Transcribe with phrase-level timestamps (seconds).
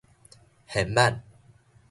[0.67, 1.21] 現挽